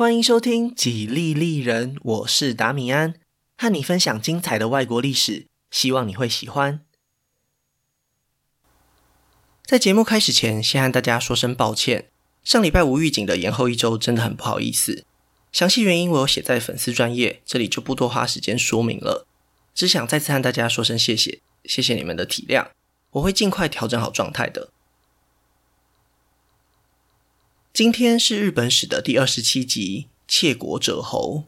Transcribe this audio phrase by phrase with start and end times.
[0.00, 3.16] 欢迎收听《几利利人》，我是达米安，
[3.58, 6.80] 和你分享精彩的外国历史，希望你会喜欢。
[9.66, 12.08] 在节目开始前，先和大家说声抱歉，
[12.42, 15.04] 上礼拜无预警的延后一周，真的很不好意思。
[15.52, 19.26] 详细原因我有写在粉丝专页，这里就不多花时间说明了，
[19.74, 22.68] 只想再次和大家说声谢谢，谢谢你们的体谅，
[23.10, 24.70] 我会尽快调整好状态的。
[27.72, 31.44] 今天是日本史的第二十七集，窃国者侯。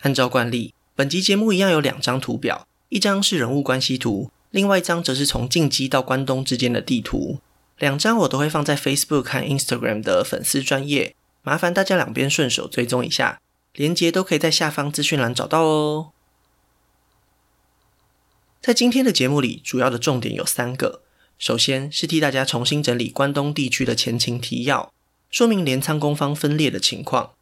[0.00, 7.38] 按照惯例，本集节目一样有两张图表，一张是人物关系图，另外一张则是从进击到关东之间的地图。
[7.76, 13.40] 两张我都会放在 Facebook 和 Instagram 的粉丝专页，麻烦大家两边顺手追踪一下，
[13.74, 16.12] 连接都可以在下方资讯栏找到哦。
[18.62, 21.02] 在今天的节目里，主要的重点有三个，
[21.38, 24.92] 首先是替大家重新整理关东地区的前情提要。
[25.30, 27.32] 说明镰仓攻方分裂的情况。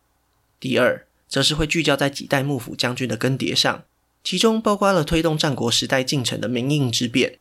[0.59, 3.85] 第二，则是会聚焦在几代幕府将军的更迭上，
[4.25, 7.39] 其中包括了推动战国时代进程的明应之变。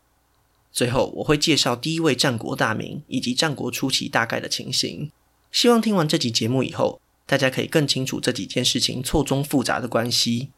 [0.72, 5.12] 最后，我会介绍第一位战国大名以及战国初期大概的情形。
[5.52, 10.50] 希望听完这集节目以后，大家可以更清楚这几件事情错综复杂的关系。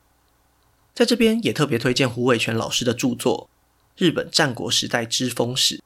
[0.96, 3.48] 在这边也特别推荐胡伟全老师的著作
[4.04, 5.78] 《日本战国时代之风史》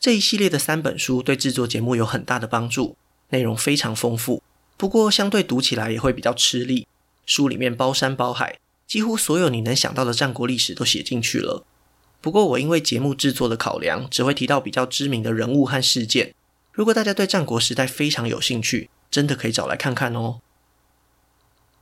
[0.00, 2.96] 这一系列的三本书，对制作节目有很大的帮助。
[3.30, 4.42] 内容非常丰富，
[4.76, 6.86] 不过相对读起来也会比较吃力。
[7.24, 11.64] 书里面包山包海，几乎所有你能想到的战国历史都写进去了。
[12.20, 16.34] 不过我因为节目制作的考量，只会提到比较知名的人物和事件。
[16.72, 20.40] 如果大家对战国时代非常有兴趣，真的可以找来看看哦。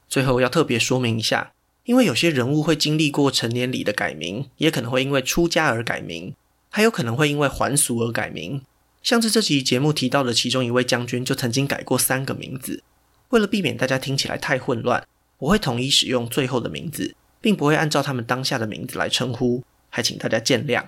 [0.09, 1.53] 最后要特别说明一下，
[1.85, 6.35] 因为有些人物会经历过成年礼的改名，也可能会因为出家而改名，
[6.71, 8.63] 还有可能会因为还俗而改名。
[9.05, 12.83] 像是这期节目提到的其中一位将军，就曾经改过三个名字。
[13.29, 15.07] 为了避免大家听起来太混乱，
[15.39, 20.87] 我会统一使用最后的名字，并不会按照他们当下的名字来称呼，还请大家见谅。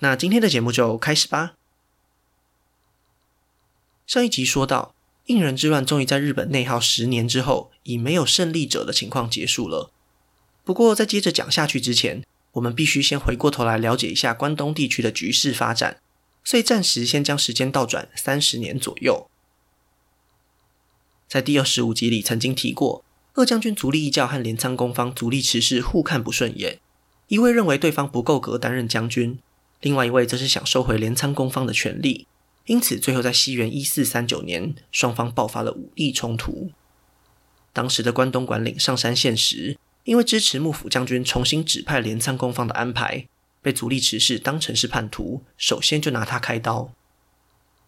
[0.00, 1.54] 那今天的节目就开始吧。
[4.08, 4.92] 上一集说到，
[5.26, 9.92] 应仁之乱终于在日本内耗十年之后，以没有胜利者的情况结束了。
[10.64, 12.24] 不过在接着讲下去之前，
[12.54, 16.00] 我们必须先回过头来了解一下关东地区的局势发展。
[16.44, 19.28] 所以暂时先将时间倒转三十年左右。
[21.26, 26.78] 在第二十五集里曾经提过，二将军足利义教和镰仓公方足利持氏互看不顺眼，
[27.28, 29.38] 一位认为对方不够格担任将军，
[29.80, 32.28] 另外一位则是想收回镰仓公方的权力，
[32.66, 36.70] 因此最后在西元一四三九年，双方爆发了武力冲突。
[37.72, 43.26] 当时的关东管领上杉宪实，因为支持幕府将军重新指派镰仓公方的安排。
[43.64, 46.92] 被足利持氏当成是叛徒，首先就拿他开刀。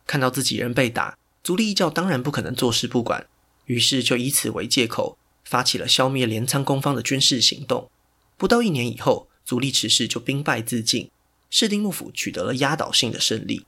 [0.06, 3.26] 看到自己人被打，足利义教当然不可能坐视不管，
[3.66, 7.90] 于是就以此为借口，发起了消灭镰仓攻方的军事行动。
[8.38, 11.10] 不到一年以后，足利持氏就兵败自尽，
[11.50, 13.66] 室町幕府取得了压倒性的胜利。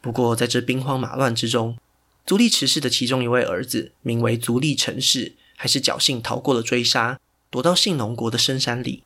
[0.00, 1.76] 不过，在这兵荒马乱之中，
[2.24, 7.18] 足利持氏的其中一位儿子名为足利成氏，还是侥幸逃过了追杀，
[7.50, 9.02] 躲到信浓国的深山里。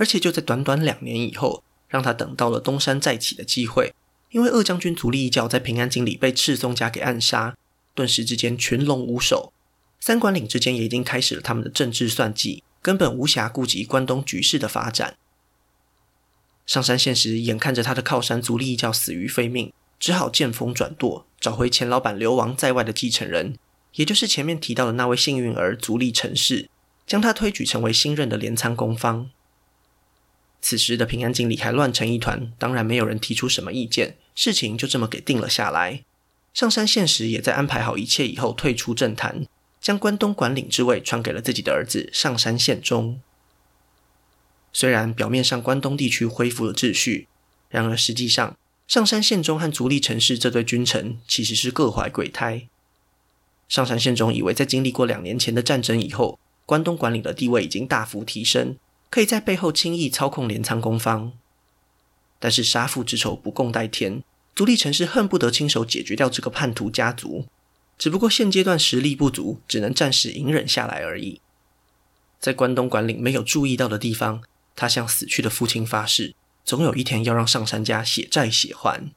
[0.00, 3.92] 而且就在短短两年以后，让他等到了东山再起的机会。
[4.30, 7.54] 因为二将军足利义教在平安京里被赤松家给暗杀，
[7.94, 9.52] 顿时之间群龙无首。
[10.00, 15.16] 三管领之间也已经开始了他们的政治算计，根本无暇顾及关东局势的发展。
[16.64, 23.58] 上杉宪实眼看着他的靠山足利义教死于非命，只好见风转舵，找回前老板流亡在外的继承人，
[23.96, 26.70] 也就是前面提到的那位幸运儿足利成氏，
[27.06, 29.28] 将他推举成为新任的镰仓公方。
[30.62, 36.04] 此时的平安京里还乱成一团，当然没有人提出什么意见，事情就这么给定了下来。
[36.52, 39.46] 上杉宪实也在安排好一切以后退出政坛，
[39.80, 43.20] 将关东管领之位传给了自己的儿子上杉宪忠。
[44.72, 47.28] 虽然表面上关东地区恢复了秩序，
[47.68, 48.56] 然而实际上
[48.86, 52.68] 上杉宪忠和足利成氏这对君臣其实是各怀鬼胎。
[53.68, 58.76] 上杉宪忠以为在经历过两年前的战争以后，关东管领的地位已经大幅提升。
[59.10, 61.32] 可以在背后轻易操控镰仓攻方，
[62.38, 64.22] 但是杀父之仇不共戴天，
[64.54, 67.46] 足利城氏恨不得亲手解决掉这个叛徒家族。
[67.98, 71.40] 只不过现阶段实力不足，只能暂时隐忍下来而已。
[72.38, 74.42] 在关东管领没有注意到的地方，
[74.74, 76.34] 他向死去的父亲发誓，
[76.64, 79.12] 总有一天要让上杉家血债血还。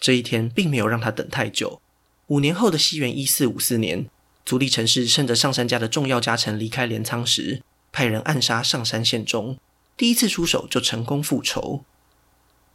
[0.00, 1.82] 这一天并没有让他等太久。
[2.28, 4.08] 五年后的西元一四五四年，
[4.46, 7.62] 足利城氏趁着上杉家的重要家臣离开镰仓时，
[7.96, 9.56] 派人暗杀上杉宪忠，
[9.96, 11.82] 第一次出手就成功复仇。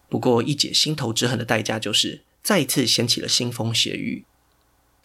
[0.09, 4.25] 不过一解心头之恨的代价就是再一次掀起了腥风血雨。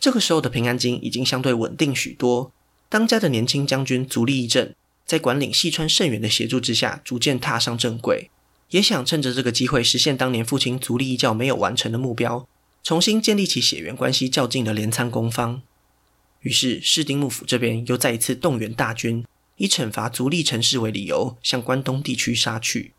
[0.01, 2.51] 这个时候的平安京已经相对稳定许多。
[2.89, 4.73] 当家的年轻将军足利义政，
[5.05, 8.31] 在管领细川胜元的协助之下，逐渐踏上正轨，
[8.71, 12.49] 也想趁着这个机会实现当年父亲足利义教没有完成的目标，
[12.83, 15.61] 重新建立起血缘关系较近的镰仓公方。
[16.41, 19.23] 于是室町幕府这边又再一次动员大军，
[19.57, 22.93] 以惩罚足利城氏为理由，向关东地区杀去。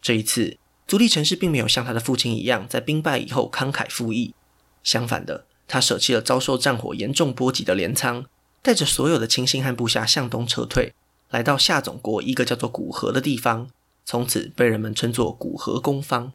[0.00, 4.34] 这一次，足利城氏并没有像他的父亲一样，在兵败以后慷慨赴义，
[4.82, 8.26] 相反的，他舍弃了遭受战火严重波及的镰仓。
[8.62, 10.94] 带着所有的亲信和部下向东撤退，
[11.28, 13.68] 来到下总国一个叫做古河的地方，
[14.06, 16.32] 从此被人们称作古河公方。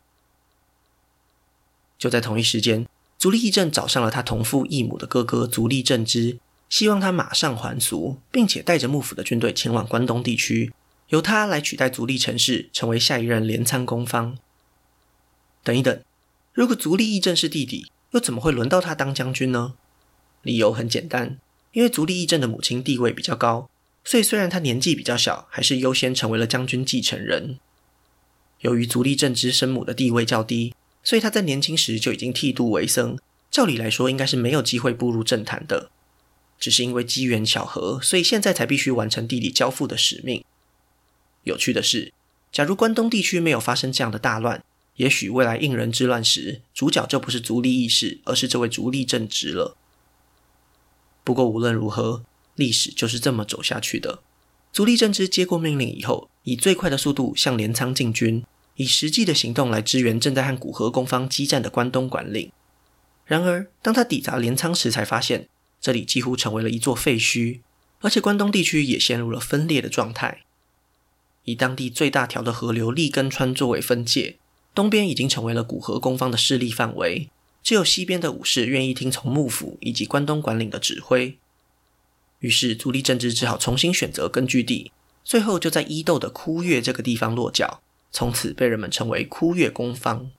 [1.98, 2.88] 就在同一时间，
[3.18, 6.38] 足利义政找上了他同父异母的哥哥足利政之，
[6.70, 10.72] 希望他马上还俗，并且带着幕府的军队前往关东地区，
[11.10, 14.38] 由他来取代足利城氏，成为下一任镰仓公方。
[15.64, 16.00] 等一等，
[16.54, 19.74] 如果足利义政是弟弟，又怎么会轮到他当将军呢？
[20.44, 21.38] 理由很简单。
[21.72, 23.70] 因为足利义政的母亲地位比较高，
[24.04, 27.60] 所以虽然他年纪比较小，还是优先成为了将军继承人。
[28.62, 30.74] 由于足利政之生母的地位较低，
[31.04, 33.18] 所以他在年轻时就已经剃度为僧。
[33.52, 35.92] 照理来说，应该是没有机会步入政坛的。
[36.60, 40.44] 只是因为机缘巧合，所以现在才必须完成地理交付的使命。
[41.44, 42.12] 有趣的是，
[42.52, 44.64] 假如关东地区没有发生这样的大乱，
[44.98, 49.78] 也许未来应人之乱时，主角就不是足利义士，而是这位足利政直了。
[51.24, 52.24] 不过无论如何，
[52.56, 54.20] 历史就是这么走下去的。
[54.74, 58.44] 足利政直接过命令以后，以最快的速度向镰仓进军，
[58.76, 62.52] 以实际的行动来支援正在和古河公方激战的关东管领。
[63.26, 65.48] 然而，当他抵达镰仓时，才发现
[65.82, 67.60] 这里几乎成为了一座废墟，
[68.02, 70.42] 而且关东地区也陷入了分裂的状态。
[71.46, 74.36] 以当地最大条的河流立根川作为分界，
[74.76, 77.30] 东边已经成为了古河公方的势力范围。
[77.62, 81.38] 只有西边的武士愿意听从幕府以及关东管领的指挥，
[82.40, 84.92] 于是足利政治只好重新选择根据地，
[85.24, 87.82] 最后就在伊豆的枯越这个地方落脚，
[88.12, 90.32] 从此被人们称为枯越公方。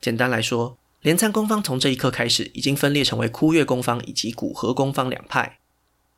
[0.00, 5.58] 简单来说，镰仓公方从这一刻开始已经分裂成为枯越公方以及古河公方两派。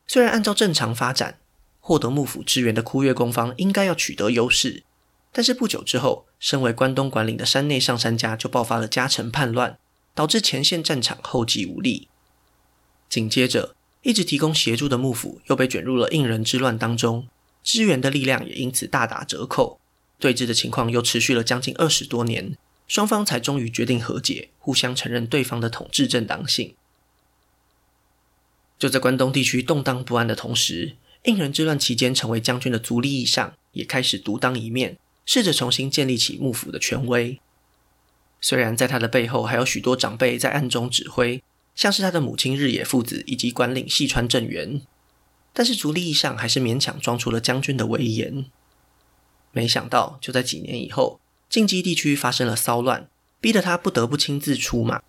[0.07, 1.39] 虽然按照正常发展，
[1.81, 4.83] 获得幕府支援的枯越公方应该要取得优势。
[5.33, 9.77] 但是不久之后，身为关东管领的山内上山家就爆发了家臣叛乱，
[10.15, 12.07] 导致前线战场后继无力。
[13.09, 17.27] 紧接着，一直提供协助的幕府又被卷入了应仁之乱当中，
[17.61, 19.81] 支援的力量也因此大打折扣。
[20.17, 22.55] 对峙的情况又持续了将近二十多年，
[22.87, 26.75] 双方才终于决定和解，互相承认对方的统治正当性。
[28.79, 34.97] 就在关东地区动荡不安的同时，应仁之乱期间成为将军的足利义尚也开始独当一面。
[35.29, 37.41] 试着重新建立起幕府的权威，
[38.39, 41.43] 虽然在他的背后还有许多长辈在暗中指挥，
[41.75, 44.81] 像是他的母亲日野父子以及管领细川政元，
[45.51, 48.45] 但是足利义尚还是勉强装出了将军的威严。
[49.51, 51.19] 没想到，就在几年以后，
[51.49, 53.09] 近畿地区发生了骚乱，
[53.39, 55.01] 逼得他不得不亲自出马。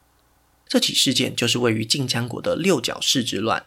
[0.66, 3.66] 这起事件就是位于近江国的六角氏之乱。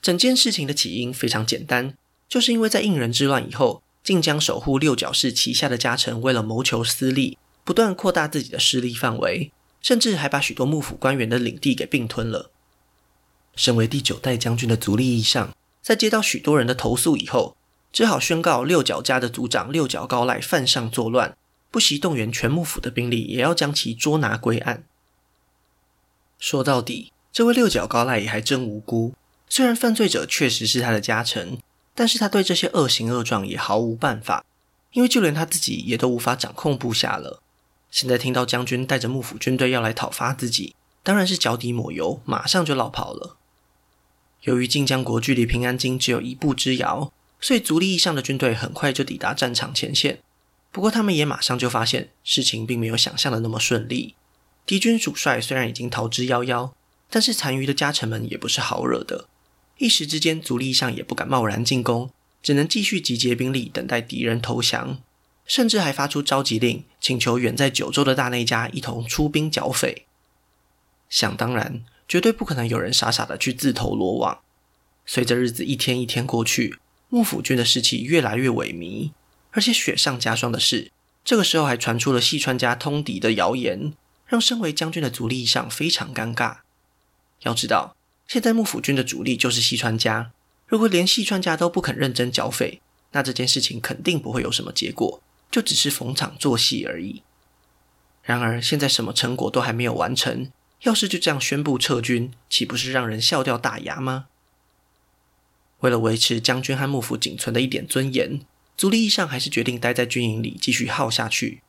[0.00, 1.94] 整件事情的起因非常简单，
[2.28, 3.82] 就是因为在应仁之乱以后。
[4.04, 12.50] 近江守护六角氏旗下的家臣，为了谋求私利，不断扩大自己的势力范围，甚至还把许多幕府官员的领地给并吞了。
[13.54, 17.56] 身为第九代将军的足利义尚，在接到许多人的投诉以后，
[17.92, 21.36] 只好宣告六角家的族长六角高赖犯上作乱，
[21.70, 24.84] 不惜动员全幕府的兵力，也要将其捉拿归案。
[26.38, 29.14] 说到底，这位六角高赖也还真无辜，
[29.48, 31.58] 虽然犯罪者确实是他的家臣。
[31.94, 34.46] 但是他对这些恶行恶状也毫无办法，
[34.92, 37.42] 因为就连他自己也都无法掌控部下了。
[37.90, 43.36] 现在听到将军带着幕府军队要来讨伐自己，当然是脚底抹油，马上就落跑了。
[44.44, 50.20] 由于近江国距离平安京只有一步之遥，所以足利义尚的军队很快就抵达战场前线。
[50.70, 54.14] 不过他们也马上就发现事情并没有想象的那么顺利。
[54.64, 56.70] 敌军主帅虽然已经逃之夭夭，
[57.10, 59.26] 但是残余的家臣们也不是好惹的。
[59.78, 62.10] 一时之间，足利义尚也不敢贸然进攻，
[62.42, 65.02] 只能继续集结兵力，等待敌人投降，
[65.44, 70.06] 甚至还发出召集令，请求远在九州的大内家一同出兵剿匪。
[71.10, 74.38] 想当然，绝对不可能有人傻傻的去自投罗网。
[75.04, 76.78] 随着日子一天一天过去，
[77.14, 79.10] 幕府军的士气越来越萎靡，
[79.50, 80.90] 而且雪上加霜的是，
[81.22, 83.92] 这个时候还传出了细川家通敌的谣言，
[84.26, 86.60] 让身为将军的足利义尚非常尴尬。
[87.42, 87.94] 要知道。
[88.26, 90.32] 现在幕府军的主力就是细川家，
[90.66, 97.22] 如果连细川家都不肯认真剿匪，那这件事情肯定不会有什么结果，就只是逢场作戏而已。
[98.22, 100.50] 然而现在什么成果都还没有完成，
[100.84, 104.28] 要是就这样宣布撤军，岂不是让人笑掉大牙吗？
[105.82, 108.40] 为了维持将军和幕府仅存的一点尊严，
[108.76, 111.62] 足利义尚还是决定待在军营里继续耗下去。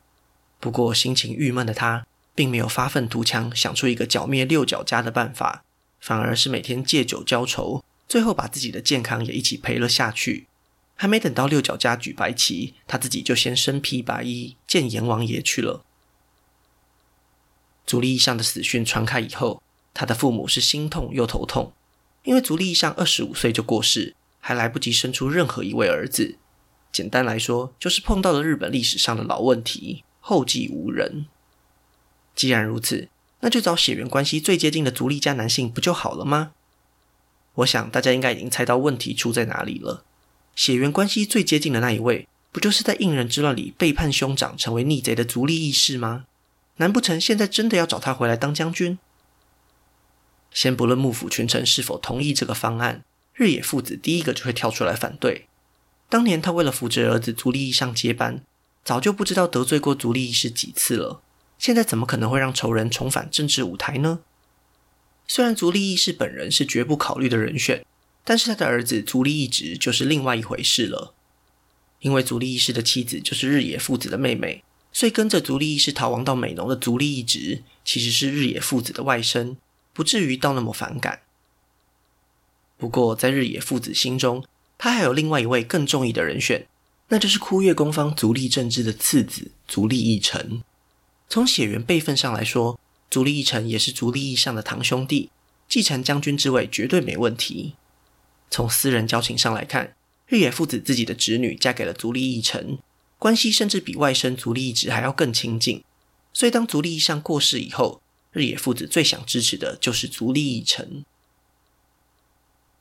[0.58, 5.64] 不过，心情郁闷的他，并没有发愤图强，想出一个剿灭六角家的办法，
[6.00, 10.46] 反而是每天借酒浇愁，最后把自己的健康也一起赔了下去。
[10.96, 15.84] 还没等到六角家举白旗，他自己就先身披白衣见阎王爷去了。
[17.84, 19.60] 足利义尚的死讯传开以后，
[19.92, 21.72] 他的父母是心痛又头痛，
[22.24, 26.36] 因为足利义尚二十五岁就过世，还来不及生出任何一位儿子。
[26.90, 31.26] 简单来说，就是碰到了日本历史上的老问题，后继无人。
[32.34, 33.08] 既然如此，
[33.40, 36.52] 那就找血缘关系最接近的足利家男性不就好了吗？
[37.56, 40.04] 我想大家应该已经猜到问题出在哪里了。
[40.56, 46.24] 血缘关系最接近的那一位，不就是在应仁之乱里背叛兄长、成为逆贼的足利义士吗？
[46.76, 48.98] 难不成现在真的要找他回来当将军？
[50.54, 55.46] 先不论幕府群臣是否同意这个方案，日野父子第一个就会跳出来反对。
[56.08, 58.42] 当年他为了扶植儿子足利义上接班，
[58.84, 61.20] 早就不知道得罪过足利义士几次了。
[61.58, 64.20] 现在怎么可能会让仇人重返政治舞台呢？
[65.26, 67.84] 虽然足利义士本人是绝不考虑的人选，
[68.22, 71.14] 但是他的儿子足利义直就是另外一回事了。
[72.00, 74.62] 因为足利义士的妻子就是日野父子的妹妹。
[74.92, 79.56] 所以，跟着足利义士逃亡到美浓的足利义直，其实是日野父子的外甥，
[79.94, 81.20] 不至于到那么反感。
[82.76, 84.44] 不过，在日野父子心中，
[84.76, 86.66] 他还有另外一位更中意的人选，
[87.08, 90.62] 那就是枯月宫方足利政之的次子足利义澄。
[91.28, 95.30] 从血缘辈分上来说，足利义澄也是足利义尚的堂兄弟，
[95.68, 97.74] 继承将军之位绝对没问题。
[98.50, 99.94] 从私人交情上来看，
[100.26, 102.78] 日野父子自己的侄女嫁给了足利义澄。
[103.18, 105.82] 关系甚至比外甥足利义直还要更亲近，
[106.32, 108.02] 所以当足利义尚过世以后，
[108.34, 111.04] 日野父子最想支持的就是足利义澄。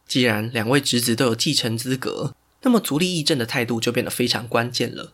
[0.07, 5.13] 既然两位侄子都有继承资格，那么足利义政的态度就变得非常关键了。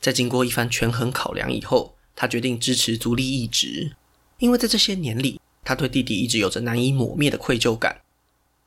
[0.00, 3.96] 在经过一番权衡考量以后，他决定支持足利义直，
[4.38, 8.02] 因为在这些年里，他对弟弟一直有着难以抹灭的愧疚感。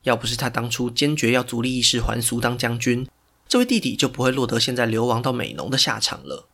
[0.04, 3.08] 要不是他当初坚决要足利义士还俗当将军，
[3.48, 6.48] 这位弟弟就不会落得现在流亡到美浓的下场了。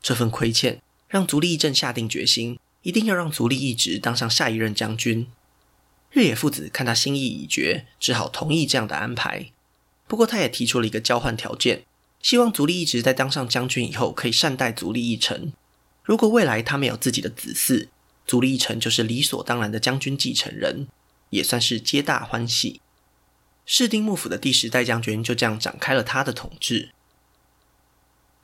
[0.00, 5.26] 这份亏欠让足利义政下定决心，一定要让足利义直当上下一任将军。
[6.10, 9.50] 日野父子看他心意已决，只好同意这样的安排。
[10.06, 11.84] 不过，他也提出了一个交换条件，
[12.22, 15.52] 希望足利义直在当上将军以后，可以善待足利义澄。
[16.02, 17.88] 如果未来他没有自己的子嗣，
[18.26, 20.88] 足利义澄就是理所当然的将军继承人，
[21.30, 22.80] 也算是皆大欢喜。
[23.66, 26.92] 室町幕府的第十代将军就这样展开了他的统治。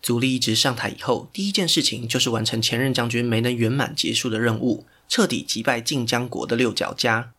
[0.05, 7.33] 足利义直上台以后，第一件事情就是完成前任将军没能圆满结束的任务，彻底击败近江国的六角家。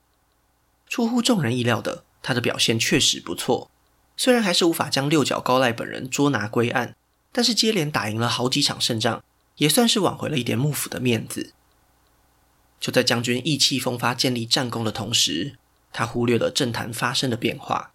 [0.89, 3.69] 出乎众人意料的，他的表现确实不错。
[4.17, 6.95] 虽然还是无法将六角高赖本人捉拿归案，
[7.31, 9.23] 但是接连打赢了好几场胜仗，
[9.57, 11.53] 也算是挽回了一点幕府的面子。
[12.79, 15.53] 就在将军意气风发建立战功的同时，
[15.93, 17.91] 他忽略了政坛发生的变化，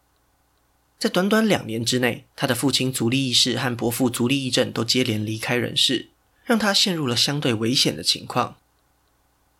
[1.00, 6.10] 在短短两年之内，他的父亲足利义士和伯父足利义政都接连离开人世，
[6.44, 8.56] 让他陷入了相对危险的情况。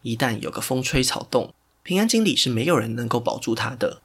[0.03, 4.03] 一旦有个风吹草动，平安京里是没有人能够保住他的。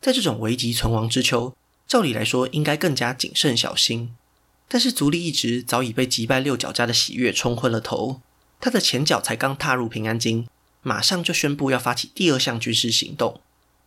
[0.00, 1.54] 在这种危急存亡之秋，
[1.86, 4.12] 照理来说应该更加谨慎小心。
[4.66, 8.20] 但是足利义直早已被击败六角家的喜悦冲昏了头，
[8.60, 10.48] 他的前脚才刚踏入平安京，
[10.82, 13.40] 马上就宣布要发起第二项军事行动。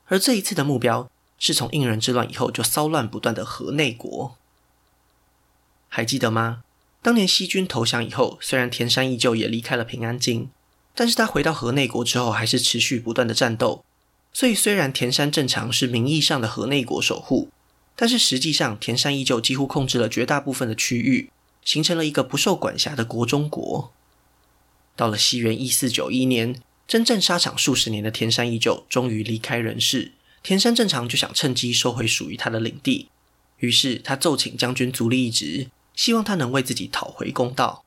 [0.06, 4.36] 而这一次的目标是从应仁之乱以后就骚乱不断的河内国，
[5.88, 6.63] 还记得吗？
[7.01, 10.50] 当年西军投降以后，虽然田山义就也离开了平安京，
[10.96, 13.84] 但是他回到河内国之后，还是持续不断的战斗。
[14.34, 17.50] 所以虽然田山正常是名义上的河内国守护，
[17.96, 21.32] 但是实际上田山义就几乎控制了绝大部分的区域，
[21.63, 23.91] 形成了一个不受管辖的国中国。
[24.96, 26.62] 到了西元一四九一年。
[26.88, 30.13] 真正沙场数十年的田山义就终于离开人世，
[30.47, 33.09] 田山正常就想趁机收回属于他的领地，
[33.57, 37.83] 于是他奏请将军足利义直，希望他能为自己讨回公道。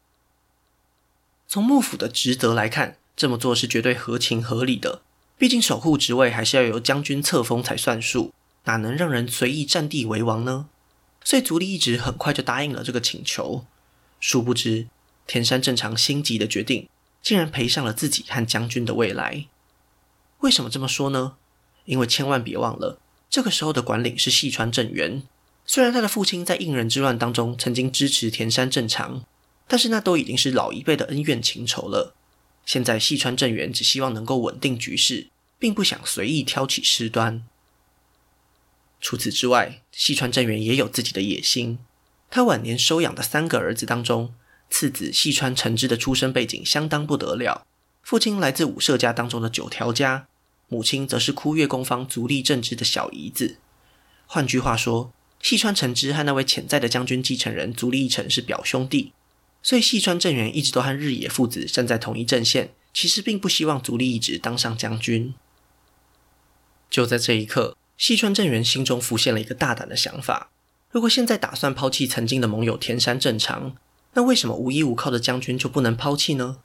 [1.48, 5.00] 从幕府的职责来看，这么做是绝对合情合理的，
[5.38, 10.68] 毕竟守护职位还是要由将军册封才算数，哪能让人随意占地为王呢？
[11.24, 13.64] 所以足利义直很快就答应了这个请求。
[14.20, 14.88] 殊不知，
[15.26, 16.90] 田山正常心急的决定。
[17.22, 19.46] 竟然赔上了自己和将军的未来。
[20.40, 21.36] 为什么这么说呢？
[21.84, 25.22] 因为千万别忘了，这个时候的管领是细川政元。
[25.66, 29.24] 虽然他的父亲在应仁之乱当中曾经支持田山正常，
[29.68, 32.14] 但是那都已经是老一辈的恩怨情仇了。
[32.66, 37.44] 现在细川政元只希望能够稳定局势，并不想随意挑起事端。
[39.00, 41.78] 除此之外，细川政元也有自己的野心。
[42.28, 44.34] 他晚年收养的三个儿子当中，
[44.68, 47.66] 次子细川诚之的出身背景相当不得了，
[48.02, 50.28] 父亲来自武社家当中的九条家，
[50.70, 53.58] 母亲则是枯月宫方足利政之的小姨子。
[54.26, 55.12] 换句话说，
[55.42, 59.12] 细川诚之和那位潜在的将军继承人足利义澄是表兄弟，
[59.64, 65.34] 所以细川政元一直都和日野父子站在同一阵线，其实并不希望足利义直当上将军。
[66.88, 70.50] 就在这一刻，细川政元心中浮现了一个大胆的想法。
[70.92, 73.74] 如果现在打算抛弃曾经的盟友田山正常，
[74.14, 76.58] 那为什么无依无靠的将军就不能抛弃呢？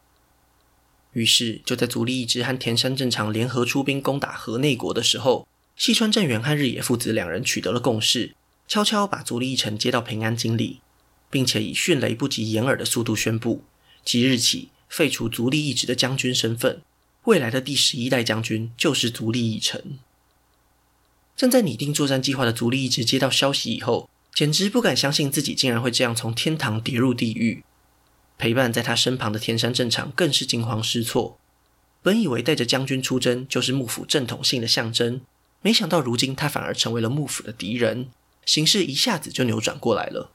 [1.15, 8.35] 于是，就在足利义直和田山正常联合出兵攻打河内国的时候，细川政元和日野父子两人取得了共识，
[8.67, 10.81] 悄悄把足利义澄接到平安京里，
[11.29, 13.63] 并且以迅雷不及掩耳的速度宣布，
[14.03, 16.81] 即日起废除足利义直的将军身份，
[17.23, 19.97] 未来的第十一代将军就是足利义澄。
[21.37, 27.63] 正在拟定作战计划的足利义直接到消息以后，简直不敢相信自己竟然会这样从天堂跌入地狱。
[28.37, 31.37] 陪伴在他身旁的天山正常更是惊慌失措。
[32.01, 35.21] 本以为带着将军出征就是幕府正统性的象征，
[35.61, 38.09] 没想到如今他反而成为了幕府的敌人，
[38.45, 40.29] 形势一下子就扭转过来了。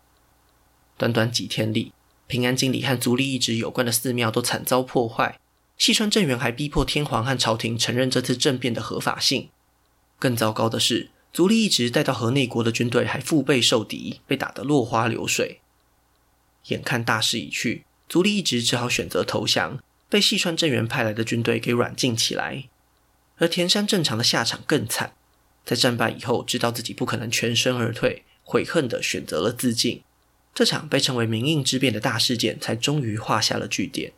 [0.97, 1.92] 短短几天里，
[2.26, 5.38] 平安京里和足利义直有关的寺庙都惨遭破坏，
[5.78, 9.49] 细川政元还逼迫天皇和朝廷承认这次政变的合法性。
[10.19, 15.61] 更糟糕的是，足利义直带到河内国的军队还腹背受敌，被打得落花流水。
[16.66, 22.64] 眼看大势已去，足利义直只好选择投降，被细川政元派来的军队给软禁起来。
[23.36, 25.12] 而田山正常的下场更惨，
[25.64, 30.02] 在战败以后，知道自己不可能全身而退，悔恨地选择了自尽。
[30.52, 34.12] 这场被称为明应之变的大事件，才终于画下了句点。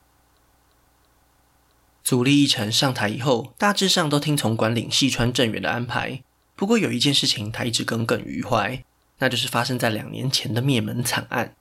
[2.02, 6.22] 足利义澄上台以后，大致上都听从管领细川政元的安排。
[6.56, 8.82] 不过有一件事情他一直耿耿于怀，
[9.18, 11.54] 那就是发生在两年前的灭门惨案。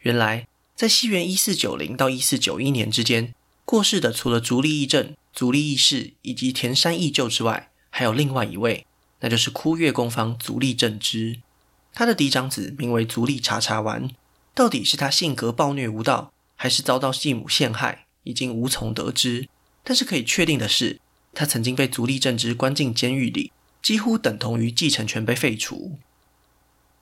[0.00, 3.34] 原来在西元一四九零到一四九一年之间，
[3.64, 8.86] 过世的除了足利义政、足利义士以及田山义就之外，还有另外一位，
[9.20, 11.40] 那就是枯月宫方足利政之。
[11.94, 14.10] 他的嫡长子名为足利茶茶丸，
[14.54, 19.48] 到底是他性格暴虐无道，还是遭到继母陷害，已经无从得知。
[19.82, 21.00] 但是可以确定的是，
[21.32, 23.50] 他曾经被足利政之关进监狱里。
[23.80, 25.98] 几乎等同于继承权被废除，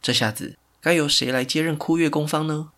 [0.02, 2.72] 这下子该由谁来接任枯月宫方呢？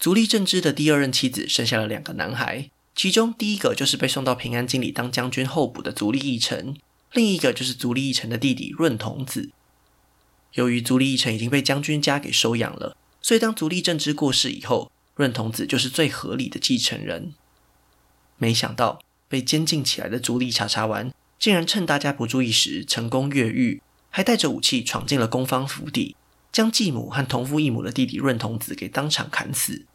[0.00, 6.74] 足利政之的第二任妻子生下了两个男孩，其中第一个就是被送到平安京里当将军候补的足利义澄，
[7.12, 9.50] 另一个就是足利义澄的弟弟润童子。
[10.54, 17.34] 由于足利义澄已经被将军家给收养了，所以当足利政之过世以后，润童子就是最合理的继承人。
[18.38, 21.12] 没想到被监禁起来的足利茶茶丸。
[21.38, 26.14] 竟然趁大家不注意时成功越狱，还带着武器闯进了宫方府邸，
[26.52, 29.86] 将继母和同父异母的弟弟润童子给当场砍死。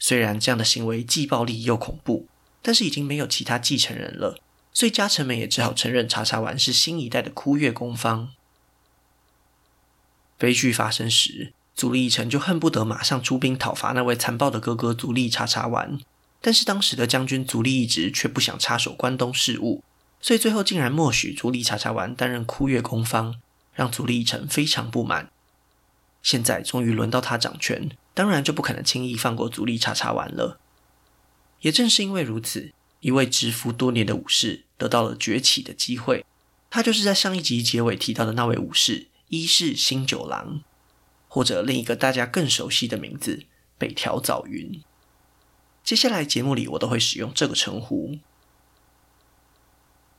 [0.00, 2.26] 虽然这样的行为既暴力又恐怖，
[2.62, 4.40] 但是已经没有其他继承人了，
[4.72, 8.30] 所以家臣们也只好承认查查丸是新一代的枯月宫方。
[10.38, 16.00] 悲剧发生时，足利义澄就恨不得马上出兵讨伐那位残暴的哥哥足利查查丸，
[16.40, 19.84] 但是当时的将军足利义直却不想插手关东事务。
[20.22, 23.40] 所以最后竟然默许足利查查丸担任枯月宫方，
[23.74, 25.30] 让足利义澄非常不满。
[26.22, 30.60] 现在终于轮到他掌权，当然就不可能轻易放过足利查查丸了。
[31.60, 36.24] 也正是因为如此，一位蛰伏多年的武士得到了崛起的机会。
[36.70, 40.62] 他就是在上一集结尾提到的那位武士伊势新九郎，
[41.28, 43.44] 或者另一个大家更熟悉的名字
[43.76, 44.80] 北条早云。
[45.82, 48.18] 接下来节目里我都会使用这个称呼。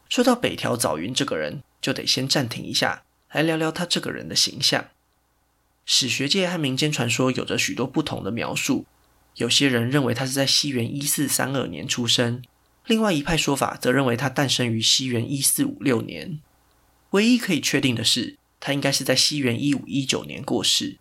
[0.09, 4.89] 说到北条早云这个人，就得先暂停一下，来聊聊他这个人的形象。
[5.85, 8.85] 史学界和民间传说有着许多不同的描述。
[9.35, 12.43] 有些人认为他是在西元一四三二年出生，
[12.85, 16.39] 另外一派说法则认为他诞生于西元一四五六年。
[17.11, 20.97] 唯一可以确定的是，他应该是在西元一五一九年过世。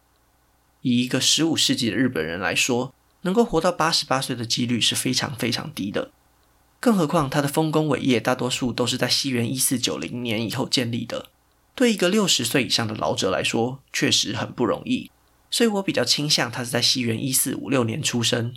[0.82, 6.10] 以一个十五世纪的日本人来说，能够活到八十八岁的几率是非常非常低的。
[6.78, 11.28] 更何况，他的丰功伟业大多数都是在西元一四九零年以后建立的，
[11.74, 15.10] 对一个六十岁以上的老者来说，确实很不容易。
[15.50, 18.54] 所以我比较倾向他是在西元一四五六年出生。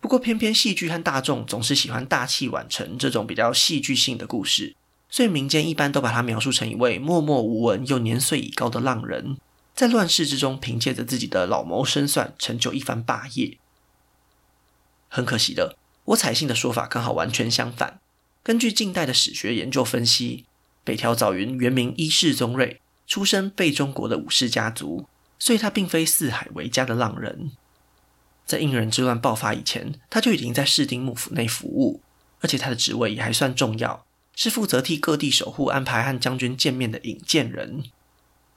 [0.00, 4.74] 不过，偏偏戏剧和大众总是喜欢大器晚成这种比较戏剧性的故事，
[5.08, 9.36] 所以民间一般都把他描述成一位默默无闻又年岁已高的浪人，
[9.74, 13.58] 在乱世之中凭借着自己的老谋深算，成就一番霸业。
[15.08, 15.76] 很可惜的。
[16.06, 18.00] 我采信的说法刚好完全相反。
[18.42, 20.46] 根据近代的史学研究分析，
[20.84, 25.06] 北条早云原名伊势宗瑞，出身备中国的武士家族，
[25.38, 27.52] 所以他并非四海为家的浪人。
[28.44, 32.00] 在应仁之乱爆发以前，他就已经在室町幕府内服务，
[32.40, 37.84] 而且他的职位也还算重要，是负责替各地守护安排和将军见面的引荐人。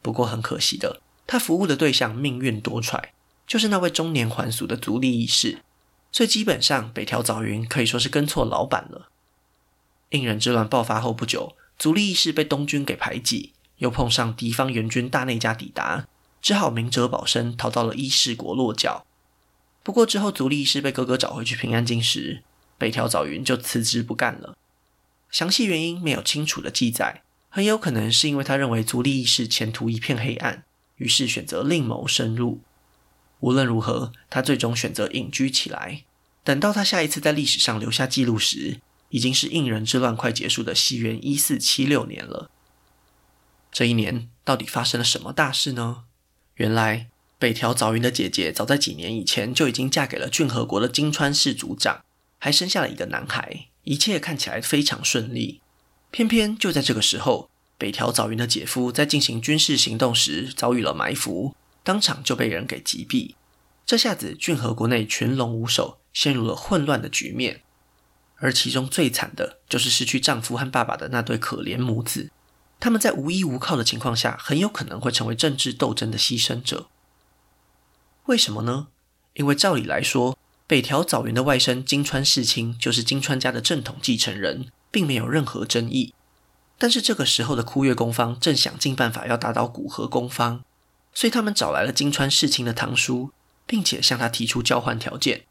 [0.02, 3.02] 不过很可惜的，他服务的对象命运多舛，
[3.46, 5.60] 就是那位中年还俗的足利义士，
[6.12, 9.10] 所以基本上北条早云可以说是跟错老板了。
[10.10, 16.08] 应仁之乱爆发后不久，足利义士被东军给排挤，又碰上敌方援军大内家抵达，
[16.42, 19.06] 只好明哲保身，逃到了伊势国落脚。
[19.84, 22.42] 不过之后，足利义士被哥哥找回去平安京时，
[22.78, 24.58] 北条早云就辞职不干了。
[25.30, 30.64] 详细原因没有清楚的记载，很有可能是因为他认为足利义士前途一片黑暗，
[30.96, 32.62] 于是选择另谋生路。
[33.42, 36.04] 无论如何，他最终选择隐居起来。
[36.44, 42.50] 等到他下一次在历史上留下记录时，已经是应仁之乱快结束的西元一四七六年了。
[43.72, 46.04] 这一年到底发生了什么大事呢？
[46.56, 47.08] 原来。
[47.38, 52.04] 北条早云的姐姐早在几年以前就已经嫁给了骏河国的金川氏族长，
[52.39, 55.60] 还生下了一个男孩，一切看起来非常顺利。
[56.12, 63.36] 偏偏就在这个时候，北条早云的姐夫在进行军事行动时遭遇了埋伏，当场就被人给击毙。
[63.86, 67.62] 这下子骏河国内群龙无首，陷入了混乱的局面。
[68.38, 72.30] 而其中最惨的就是失去丈夫和爸爸的那对可怜母子，
[72.80, 76.88] 他们在无依无靠的情况下，很有可能会成为政治斗争的牺牲者。
[78.26, 78.88] 为什么呢？
[79.34, 86.13] 因为照理来说，北条早云的外甥金川世亲就是金川家的正统继承人，并没有任何争议。
[86.78, 90.63] 但是这个时候的枯月宫方正想尽办法要打倒古河宫方，
[91.13, 93.32] 所以他们找来了金川世亲的堂叔，
[93.65, 95.45] 并且向他提出交换条件：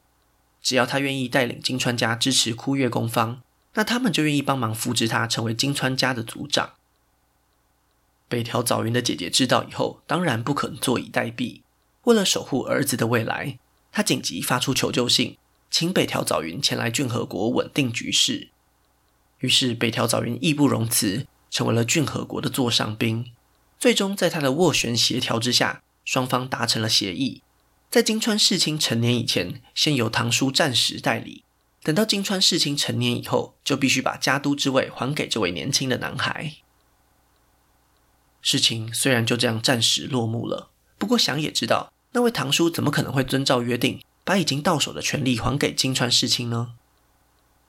[0.65, 3.43] 只要他愿意带领金川家支持枯月宫方，
[3.75, 6.73] 那他们就愿意帮忙扶植他成为金川家的族长。
[8.29, 11.61] 北条早云的姐姐知道以后，当然不肯坐以待毙。
[12.05, 13.59] 为了守护儿子的未来，
[13.93, 15.37] 他紧急发出求救信，
[15.71, 18.49] 请北条早云前来骏河国稳定局势。
[19.41, 23.31] 于是北条早云义不容辞，成为了骏河国的座上宾。
[23.79, 27.43] 最终在他的斡旋协调之下，双方达成了协议，
[27.95, 31.45] 在金川世亲成年以前，先由堂叔暂时代理；
[31.85, 36.55] 等到金川世亲成年以后，就必须把家督之位还给这位年轻的男孩。
[38.43, 41.93] 事情虽然就这样暂时落幕了，不过想也知道。
[42.15, 46.73] 那位堂叔怎么可能会遵照约定，把已经到手的权力还给金川世亲呢？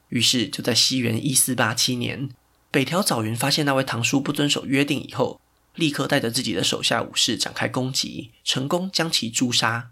[0.10, 2.32] 于是就在西元一四八七年，
[2.72, 5.40] 北条早云发现那位堂叔不遵守约定以后，
[5.76, 9.92] 立刻带着自己的手下武士展开攻击，成功将其诛杀。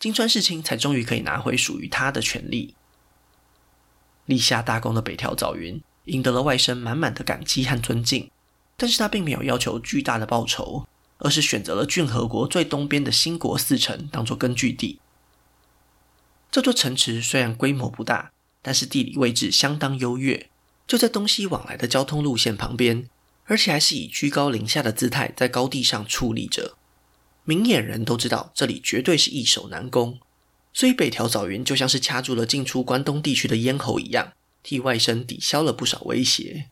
[0.00, 2.74] 金川世亲才终于可以拿回属于他的权利。
[4.26, 8.28] 立下大功的北条早云赢得了外甥满满的感激和尊敬，
[8.76, 10.86] 但是他并没有要求巨大的报酬。
[11.22, 15.00] 而是选择了骏河国最东边的新国四城当做根据地。
[16.50, 18.32] 这座城池虽然规模不大，
[18.62, 20.48] 但是地理位置相当优越，
[20.86, 23.06] 就在东西往来的交通路线旁边，
[23.44, 26.78] 而且还是以居高临下的姿态在高地上矗立着。
[27.50, 30.20] 明眼人都知道这里绝对是易守难攻，
[30.72, 36.66] 所以北条早云就像是掐住了进出关东地区的咽喉一样，替外甥抵消了不少威胁。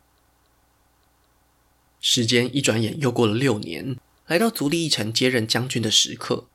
[2.01, 3.97] 时间一转眼又过了六年。
[4.29, 6.47] 来到足利义澄接任将军的时刻，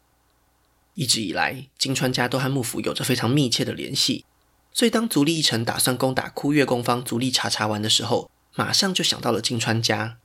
[0.94, 4.24] 一直以来，金川家都和幕府有着非常密切的联系，
[4.72, 10.20] 所以当足利义澄打算攻打枯月宫方足利茶茶丸的时候，马上就想到了金川家。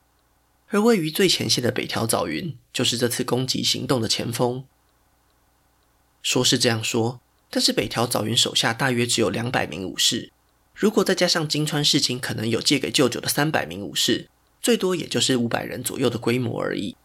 [0.69, 4.65] 而位于最前线的北条早云，就是这次攻击行动的前锋。
[6.23, 10.31] 说是这样说，但是北条早云手下大约只有两百名武士，
[10.75, 14.29] 如果再加上金川氏亲可能有借给舅舅的三百名武士，
[14.61, 16.97] 最多也就是五百人左右的规模而已。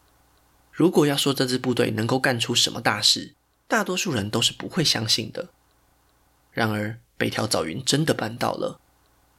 [0.71, 3.33] 如果要说这支部队能够干出什么大事，
[3.67, 5.49] 大多数人都是不会相信的。
[6.51, 8.79] 然而，北条早云真的办到了。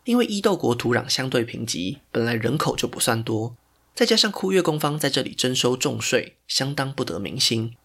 [0.04, 3.56] 因为伊豆国土壤相对贫瘠，本来人口就不算多，
[3.94, 7.76] 再加上枯月宫方在这里征收重税，相当不得民心。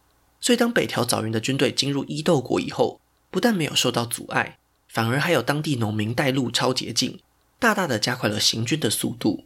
[0.41, 7.19] 所以，当北条早云的军队进入伊豆国以后，不但没有受到阻碍，反而还有当地农民带路抄捷径，
[7.59, 9.45] 大大的加快了行军的速度。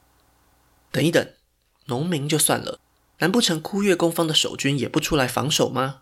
[0.91, 1.27] 等一等，
[1.87, 2.79] 农民就算了。
[3.19, 6.01] 难不成枯月宫方的守军也不出来防守吗？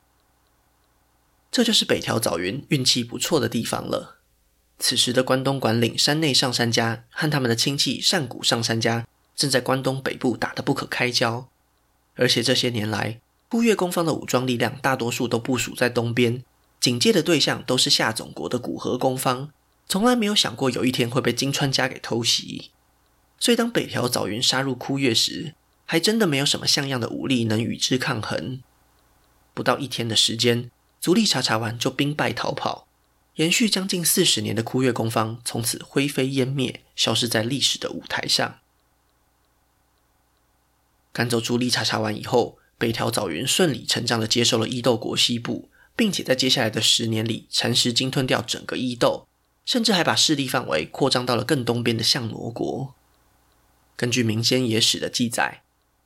[1.51, 4.17] 这就是北条早云运气不错的地方了。
[4.79, 11.49] 此时的关东管领山内上杉家和他们的亲戚上古上杉家正在关东北部打得不可开交，
[12.15, 16.43] 而且这些年来，枯月宫方的武装力量大多数都部署在东边，
[16.79, 19.51] 警戒的对象都是夏总国的古河宫方，
[19.87, 22.71] 从来没有想过有一天会被金川家给偷袭。
[23.39, 28.61] 所以当北条早云杀入枯月时，还真的没有什么像样的武力能与之抗衡。
[29.53, 32.87] 不到一天的时间，足利茶茶丸就兵败逃跑，
[33.35, 38.59] 延续将近四十年的枯月宫方从此灰飞烟灭，消失在历史的舞台上。
[41.13, 49.27] 赶走足利茶茶丸以后，北条早云顺理成章地接受了伊豆国西部，并且在接下来的十年里蚕食鲸吞掉整个伊豆，
[49.65, 52.95] 甚至还把势力范围扩张到了更东边的相模国。
[53.95, 55.61] 根据民间野史的记载，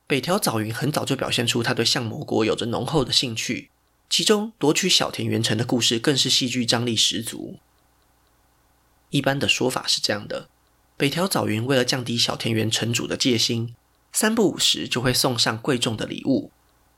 [0.06, 3.70] 北条早云很早就表现出他对相模国有着浓厚的兴趣，
[4.10, 7.56] 其中夺取小田原城的故事更是戏剧张力十足。
[9.10, 10.48] 一般的说法是这样的：
[10.96, 13.74] 北条早云为了降低小田原城主的戒心。
[14.12, 16.50] 三不五时就会送上贵重的礼物，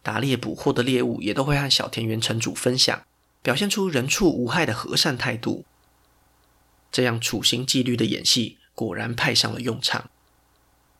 [0.02, 3.02] 打猎捕获的猎物也都会和小田原城主分享，
[3.42, 5.64] 表现出人畜无害的和善态度。
[6.90, 10.10] 这样处心积虑的演戏果然派上了用场。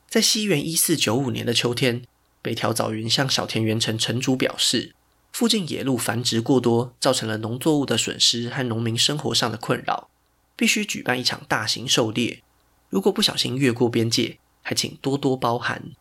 [0.08, 2.02] 在西元一四九五年的秋天，
[2.42, 4.94] 北条早云向小田原城城主表示，
[5.32, 10.08] 附近野鹿繁殖过多，造成了农作物的损失和农民生活上的困扰，
[10.56, 12.42] 必须举办一场大型狩猎。
[12.88, 15.92] 如果不小心越过边界，还请多多包涵。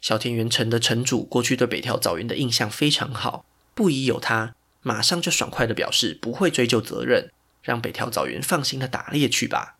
[0.00, 3.44] 小田原城的城主过去对北条早云的印象非常好，
[3.76, 7.30] 不疑有他，马上就爽快地表示不会追究责任，
[7.62, 9.76] 让北条早云放心的打猎去吧。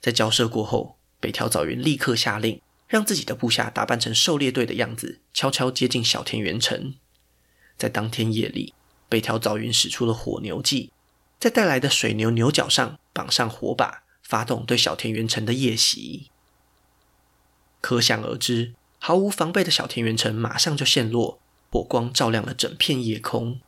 [0.00, 6.96] 在交涉过后，北条早云立刻下令，让自己的部下打扮成狩猎队的样子，悄悄接近小田原城。
[7.78, 8.74] 在当天夜里，
[9.08, 10.90] 北条早云使出了火牛计，
[11.38, 16.30] 在带来的水牛牛角上绑上火把，发动对小田原城的夜袭。
[17.82, 21.38] 可想而知，毫无防备的小田原城马上就陷落，
[21.70, 23.60] 火光照亮了整片夜空。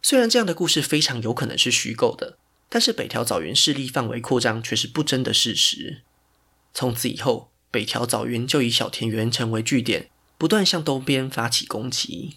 [0.00, 2.38] 虽然这样的故事非常有可能是虚构的，
[2.70, 6.00] 但是北条早云势力范围扩张却是不争的事实。
[6.72, 12.36] 从此以后，北条早云就以小田原城为据点，不断向东边发起攻击。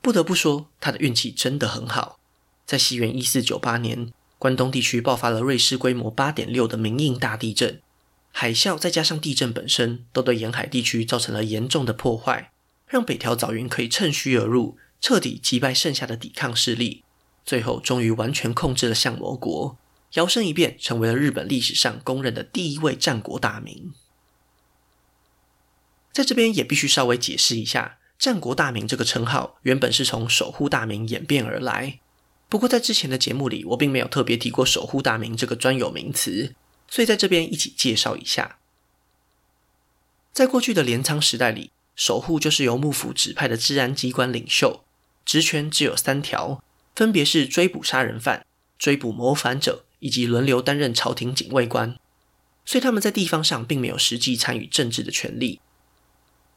[0.00, 2.18] 不得不说，他的运气真的很好。
[2.64, 7.82] 在西元一四九八年，关东地区爆发了瑞士规模八点六的铭印大地震。
[8.40, 12.50] 海啸再加上地震本身，都对沿海地区造成了严重的破坏，
[12.86, 17.04] 让北条早云可以趁虚而入，彻底击败剩下的抵抗势力，
[17.44, 19.76] 最后终于完全控制了相模国，
[20.14, 23.92] 摇身一变成为了日本历史上公认的第一位战国大名。
[26.10, 32.00] 在这边也必须稍微解释一下，战国大名这个称号原本是从守护大名演变而来，
[32.48, 36.54] 不过在之前的节目里，我并没有特别提过守护大名这个专有名词。
[36.90, 38.58] 所以在这边一起介绍一下，
[40.32, 44.82] 在过去的镰仓时代里，守护就是由幕府指派的治安机关领袖，
[45.24, 46.62] 职权只有三条，
[46.96, 48.44] 分别是追捕杀人犯、
[48.76, 51.96] 追捕谋反者，以及轮流担任朝廷警卫官。
[52.66, 55.60] 所以他们在地方上并没有实际参与政治的权利。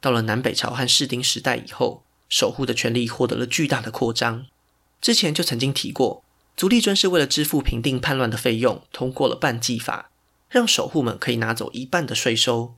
[0.01, 4.47] 到了南北朝和室町时代以后，守护的权力获得了巨大的扩张。
[4.99, 6.23] 之前就曾经提过，
[6.57, 10.09] 足利尊是为了支付平定叛乱的费用，通过了半计法。
[10.53, 12.75] 让守护们可以拿走一半的税收。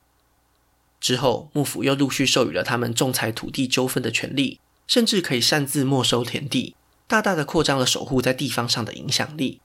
[0.98, 6.74] 之后，幕府又陆续授予了他们仲裁土地纠纷的权利，甚至可以擅自没收田地，
[7.06, 9.60] 大大的扩张了守护在地方上的影响力。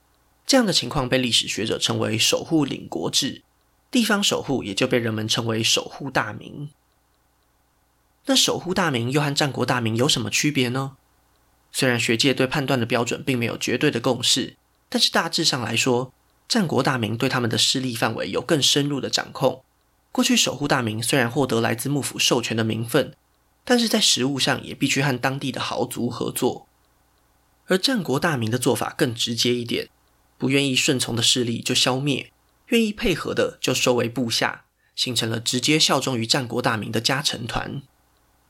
[0.46, 3.40] 这样的情况被历史学者称为“守护领国制”，
[3.90, 6.68] 地方守护也就被人们称为“守护大名”。
[8.26, 10.98] 那守护大名又和战国大名有什么区别呢？
[11.72, 14.56] 虽然学界对判断的标准并没有绝对的共识，
[14.90, 16.12] 但是大致上来说，
[16.52, 19.64] 战国大名对他们的势力范围有更深入的掌控。
[20.10, 23.14] 过去守护大名虽然获得来自幕府授权的名分，
[23.64, 26.68] 但是在实务上也必须和当地的豪族合作。
[27.68, 29.88] 而战国大名的做法更直接一点，
[30.36, 32.30] 不愿意顺从的势力就消灭，
[32.66, 37.80] 愿意配合的就收为部下，形成了直接效忠于战国大名的家臣团。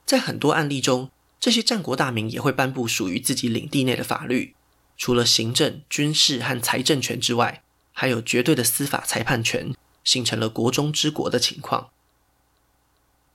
[0.05, 4.57] 在很多案例中，这些战国大名也会颁布属于自己领地内的法律，
[4.97, 7.62] 除了行政、军事和财政权之外。
[7.92, 11.90] 还有绝对的司法裁判权，形成了国中之国的情况。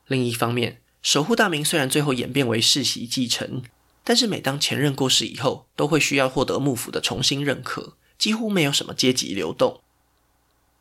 [0.08, 3.62] 另一方面，守护大名虽然最后演变为世袭继承，
[4.04, 9.82] 但是每当前任过世以后，都会需要获得幕府的重新认可，几乎没有什么阶级流动。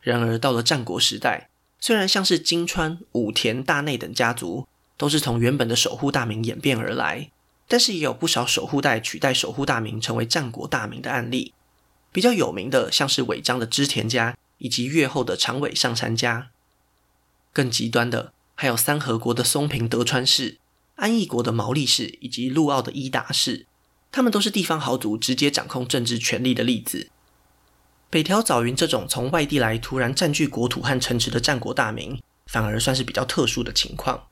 [0.01, 1.49] 然而到了战国时代，
[1.81, 7.31] 虽然像是今川、武田、大内等家族都是从原本的守护大名演变而来，
[7.67, 11.53] 但是也有不少守护代取代守护大名成为战国大名的案例。
[12.17, 16.49] 比较有名的，像是尾张的织田家，以及越后的长尾上杉家。
[17.53, 20.57] 更极端的，还有三河国的松平德川氏、
[20.95, 23.67] 安艺国的毛利氏，以及陆奥的伊达氏。
[24.11, 27.11] 他们都是地方豪族直接掌控政治权力的例子。
[28.09, 34.29] 北条早云这种从外地来突然占据国土和城池的战国大名，反而算是比较特殊的情况。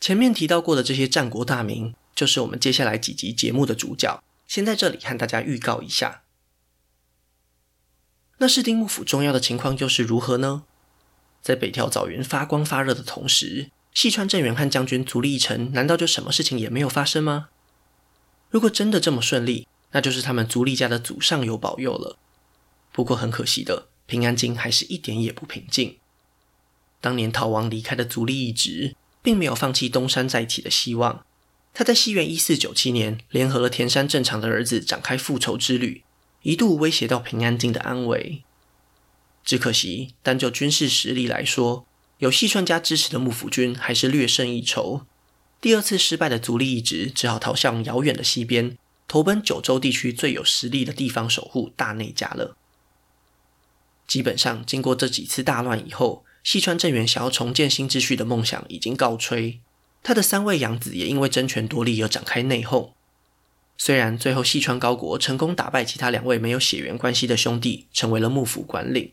[0.00, 4.22] 前面提到过的这些战国大名，就是我们接下来几集节目的主角。
[4.46, 6.22] 先在这里和大家预告一下。
[8.38, 10.64] 那室町幕府重要的情况又是如何呢？
[11.40, 17.48] 在北条早云发光发热的同时，细川政元和将军足利义澄难道就什么事情也没有发生吗？
[18.50, 22.18] 如果真的这么顺利，那就是他们足利家的祖上有保佑了。
[22.92, 25.96] 不过很可惜的，平安京还是一点也不平静。
[27.00, 31.24] 当年逃亡离开的足利义直，并没有放弃东山再起的希望。
[31.72, 36.02] 他在西元一四九七年联合了田山正常的儿子展开复仇之旅。
[36.46, 38.44] 一度威胁到平安京的安危，
[39.44, 41.84] 只可惜单就军事实力来说，
[42.18, 45.04] 有细川家支持的幕府军还是略胜一筹。
[45.60, 48.78] 第二次失败的足利义直只好逃向遥远的西边，
[49.08, 52.56] 投奔九州地区最有实力的地方守护大内家了。
[54.06, 59.58] 基本上，经过这几次大乱以后，细川政元想要重建新秩序的梦想已经告吹，
[60.04, 62.92] 他的三位养子也因为争权夺利而展开内讧。
[63.78, 69.12] 虽然最后细川高国成功打败其他两位没有血缘关系的兄弟，成为了幕府管领，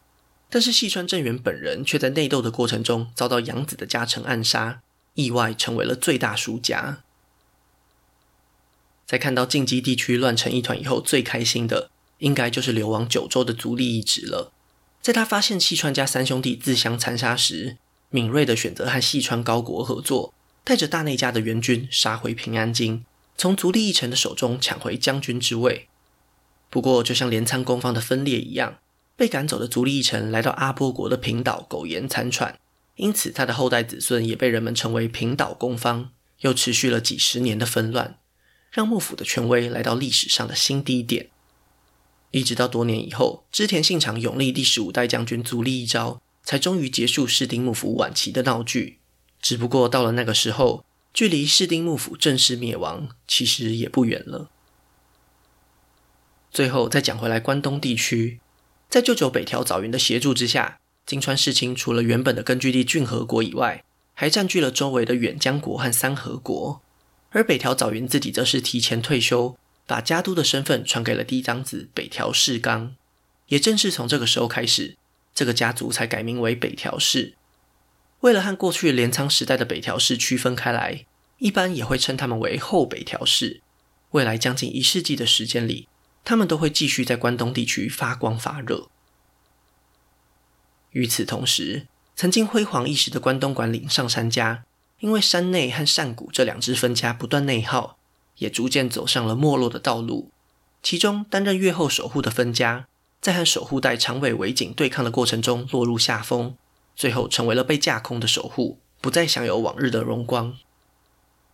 [0.49, 4.82] 但是细川政元本人却在内斗的过程中遭到养子的家臣暗杀，
[5.15, 7.04] 意外成为了最大输家。
[9.06, 14.52] 在看到近畿地区乱成一团以后，最开心的应该就是流亡九州的足利义直了。
[15.02, 17.78] 在他发现细川家三兄弟自相残杀时，
[18.10, 23.04] 敏锐的选择和细川高国合作，带着大内家的援军杀回平安京。
[23.37, 25.87] 从足利义澄的手中抢回将军之位，
[26.69, 28.79] 不过就像镰仓攻方的分裂一样，
[29.15, 32.59] 被赶走的足利义澄来到阿波国的平岛苟延残喘，
[32.95, 38.17] 因此他的后代子孙也被人们称为平岛攻方，又持续了几十年的纷乱，
[38.71, 41.29] 让幕府的权威来到历史上的新低点。
[42.31, 48.99] 一直到多年以后，织田信长永历第十五代将军足利义昭，才终于结束室町幕府晚期的闹剧。
[49.39, 50.83] 只不过到了那个时候，
[51.13, 54.49] 距离室町幕府正式灭亡，其实也不远了。
[56.52, 58.39] 最后再讲回来，关东地区，
[58.89, 63.84] 在舅舅北条早云的协助之下，金川氏亲除了原本的根据地骏河国以外，
[64.15, 66.82] 还占据了周围的远江国和三河国。
[67.30, 72.95] 而北条早云自己则是提前退休，把家督的身份传给了嫡长子北条氏纲。
[73.47, 74.97] 也正是从这个时候开始，
[75.36, 77.36] 这个家族才改名为北条氏。
[78.23, 81.05] 为了和过去镰仓时代的北条氏区分开来，
[81.39, 83.62] 一般也会称他们为后北条氏。
[84.12, 85.89] 未来将近一世纪的时间里，
[86.23, 88.88] 他们都会继续在关东地区发光发热。
[90.91, 94.63] 与此同时，曾经辉煌一时的关东管领上杉家，
[94.99, 97.97] 因为山内和善谷这两支分家不断内耗，
[98.38, 100.31] 也逐渐走上了没落的道路。
[100.81, 102.88] 其中担任越后守护的分家，
[103.19, 106.55] 在和守护代长尾为景对抗的过程中落入下风。
[106.95, 110.58] 最后成为了被架空的守护，不再享有往日的荣光。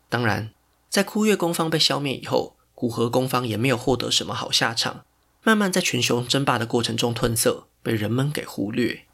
[0.09, 0.51] 当然，
[0.89, 5.05] 在枯月宫方被消灭以后，古河宫方也没有获得什么好下场，
[5.43, 9.05] 慢慢在群雄争霸的过程中褪色，被人们给忽略。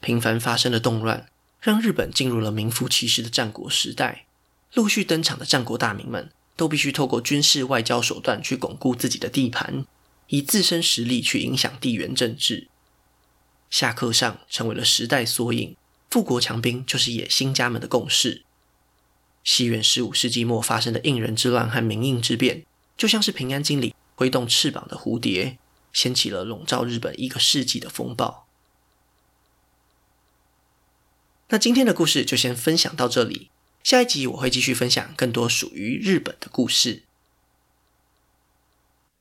[0.00, 1.26] 频繁发生的动乱，
[1.60, 4.26] 让日本进入了名副其实的战国时代。
[4.74, 9.84] 陆续登场的战国大名们，都必须透过军事外交手段去巩固自己的地盘，
[10.28, 12.68] 以自身实力去影响地缘政治。
[13.70, 15.76] 下课上成为了时代缩影，
[16.10, 18.42] 富国强兵就是野心家们的共识。
[19.42, 25.56] 西元十五世纪末发生的应仁之乱和明应之变，就像是平安京里挥动翅膀的蝴蝶，
[25.92, 28.46] 掀起了笼罩日本一个世纪的风暴。
[31.48, 33.50] 那今天的故事就先分享到这里，
[33.82, 37.04] 下一集我会继续分享更多属于日本的故事。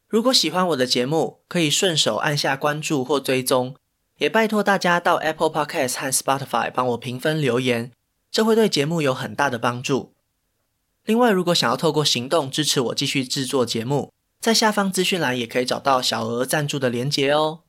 [0.08, 3.76] 如果喜欢我的节目，可以顺手按下关注或追踪。
[4.20, 7.92] 也拜托大家到 Apple Podcast 和 Spotify 帮我评分留言，
[8.30, 10.14] 这会对节目有很大的帮助。
[11.06, 14.12] 另外，如果想要透过行动支持我继续制作节目，
[14.42, 17.62] 在下方资讯栏也可以找到小额赞助的连结哦。